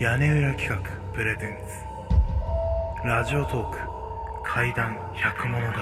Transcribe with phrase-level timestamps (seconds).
[0.00, 0.76] 屋根裏企画
[1.12, 3.06] プレゼンツ。
[3.06, 3.78] ラジオトーク
[4.42, 5.72] 怪談百物語。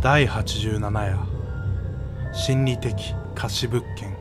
[0.00, 1.18] 第87夜。
[2.32, 2.94] 心理的
[3.34, 4.11] 貸し物件。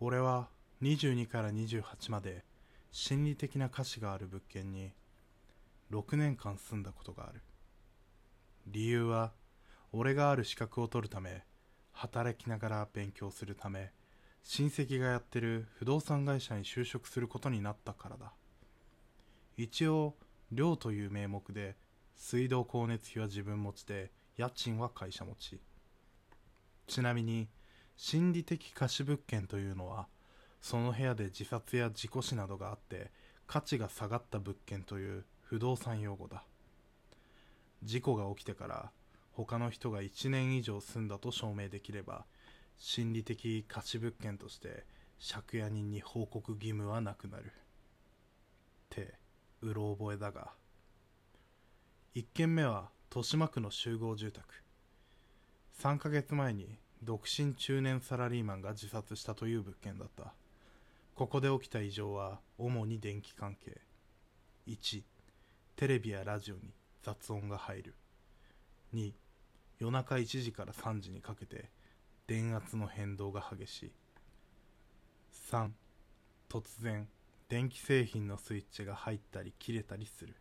[0.00, 0.48] 俺は
[0.80, 2.44] 22から28まで
[2.92, 4.92] 心理的な貸しがある物件に
[5.90, 7.42] 6年間住んだことがある。
[8.68, 9.32] 理由は
[9.92, 11.42] 俺がある資格を取るため
[11.92, 13.90] 働きながら勉強するため
[14.44, 18.32] 親戚がやってる不動産会社に就職することになったからだ。
[19.56, 20.14] 一応
[20.52, 21.76] 寮という名目で
[22.14, 25.60] 水道光熱費は自分持ちで家賃は会社持ち。
[26.86, 27.48] ちなみに
[27.98, 30.06] 心理的貸し物件というのは
[30.60, 33.10] その部屋で自殺や事故死などがあって
[33.48, 36.44] 価値が下がった物件という不動産用語だ。
[37.82, 38.90] 事故が起きてから
[39.32, 42.24] 他の人が1年以上住んだと証明できれば
[42.76, 44.84] 心理的貸し物件として
[45.18, 47.46] 借家人に報告義務はなくなる。
[47.46, 47.50] っ
[48.90, 49.14] て
[49.60, 50.52] うろ覚えだが。
[52.14, 54.46] 1軒目は豊島区の集合住宅。
[55.80, 60.32] 3ヶ月前に独身中年サラリーマンが自殺したという物件だった。
[61.14, 63.80] ここで起きた異常は主に電気関係。
[64.66, 65.02] 1
[65.76, 67.94] テレビやラジオに雑音が入る。
[68.94, 69.12] 2
[69.78, 71.70] 夜中1時から3時にかけて
[72.26, 73.92] 電圧の変動が激しい。
[75.50, 75.70] 3
[76.48, 77.08] 突然
[77.48, 80.34] 電気製品のスイッチが入ったり切れたりする。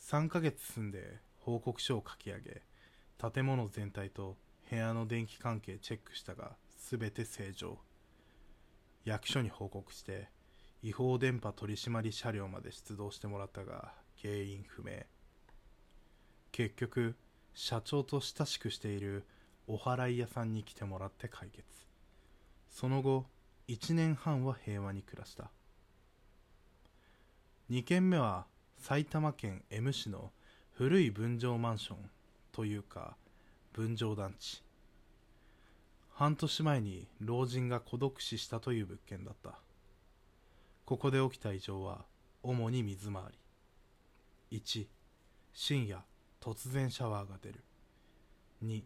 [0.00, 2.62] 3ヶ月住んで報告書を書き上げ
[3.32, 4.36] 建物全体と
[4.70, 6.52] 部屋の電気関係チェックしたが
[6.90, 7.78] 全て正常。
[9.04, 10.28] 役所に報告して
[10.82, 15.04] 違法電波取締車両まで出動してもらったが原因不明。
[16.52, 17.16] 結局
[17.52, 19.24] 社長と親しくしている
[19.66, 21.66] お祓い屋さんに来てもらって解決。
[22.68, 23.26] その後
[23.68, 25.50] 1年半は平和に暮らした。
[27.70, 28.46] 2軒目は
[28.76, 30.32] 埼玉県 M 市の
[30.72, 32.10] 古い分譲マンション
[32.52, 33.16] というか
[33.74, 34.62] 分譲団地。
[36.12, 39.58] 半年前に老人が孤独死したという物件だった。
[40.84, 42.04] ここで起きた異常は
[42.44, 43.22] 主に水回
[44.52, 44.58] り。
[44.60, 44.86] 1
[45.52, 46.04] 深夜
[46.40, 47.64] 突然シャワーが出る。
[48.64, 48.84] 2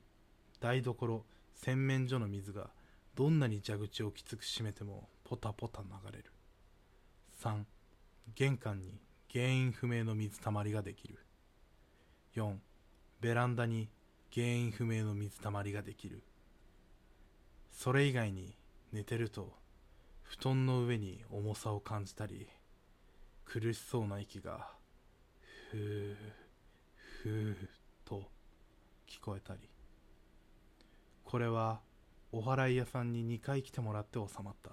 [0.59, 1.23] 台所
[1.55, 2.71] 洗面所の水が
[3.15, 6.33] どんなに蛇口をきつく閉めてもポタポタ流れる。
[7.43, 7.65] 3
[8.35, 8.99] 玄関に
[9.31, 11.19] 原因不明の水たまりができる。
[12.37, 12.55] 4
[13.21, 13.91] ベランダに
[14.35, 16.23] 原因不明の水たまりができる。
[17.73, 18.55] それ以外に
[18.93, 19.53] 寝てると
[20.23, 22.49] 布団の上に重さを感じたり
[23.45, 24.69] 苦しそうな息が
[25.71, 26.15] ふー
[27.23, 27.55] ふー
[28.05, 28.23] と
[29.09, 29.61] 聞こえたり。
[31.25, 31.81] これは
[32.33, 34.73] お祓い屋さんに2回来てもらって収まった。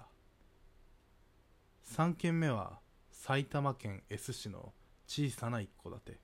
[1.94, 2.80] 3軒目は
[3.10, 4.72] 埼玉県 S 市の
[5.06, 6.20] 小さな一戸建て。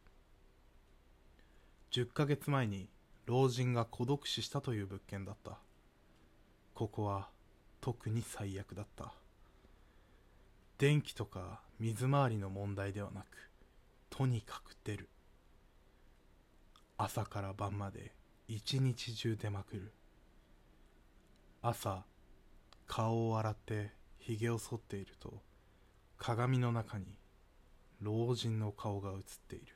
[1.93, 2.89] 10ヶ月前に
[3.27, 5.59] 老人が孤独死したという物件だった。
[6.75, 7.29] ここは
[7.81, 9.13] 特に最悪だった。
[10.79, 13.27] 電気とか水回りの問題ではなく
[14.11, 15.09] とにかく出る。
[16.97, 18.13] 朝から晩まで
[18.49, 19.93] 一日中出まくる。
[21.63, 22.05] 朝
[22.89, 25.41] 顔を洗ってひげを剃っていると
[26.19, 27.07] 鏡の中に
[28.01, 29.17] 老人の顔が映っ
[29.49, 29.67] ている。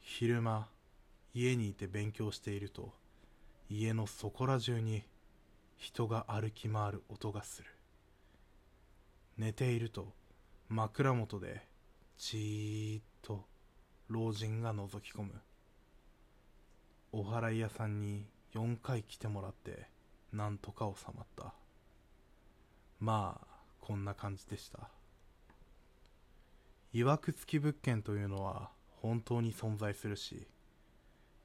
[0.00, 0.68] 昼間
[1.36, 2.92] 家にいて勉強していると
[3.68, 5.02] 家のそこら中に
[5.76, 7.68] 人が歩き回る音がする。
[9.36, 10.12] 寝ていると
[10.68, 11.66] 枕元で
[12.16, 13.44] じーっと
[14.08, 15.32] 老人が覗き込む。
[17.10, 19.88] お祓い屋さんに4回来てもらって
[20.32, 21.52] なんとか収まった。
[23.00, 23.46] まあ
[23.80, 24.88] こんな感じでした。
[26.92, 28.70] いわくつき物件というのは
[29.02, 30.46] 本当に存在するし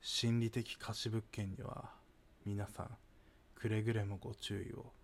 [0.02, 1.90] 心理的貸し物件には
[2.46, 2.98] 皆さん
[3.56, 4.99] くれぐれもご注意を。